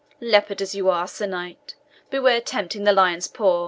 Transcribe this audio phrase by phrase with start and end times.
[0.19, 1.75] Leopard as you are, Sir Knight,
[2.09, 3.59] beware tempting the lion's paw.